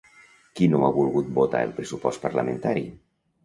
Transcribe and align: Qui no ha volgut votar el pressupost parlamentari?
Qui 0.59 0.69
no 0.71 0.79
ha 0.87 0.89
volgut 0.95 1.31
votar 1.37 1.63
el 1.67 1.77
pressupost 1.77 2.27
parlamentari? 2.27 2.87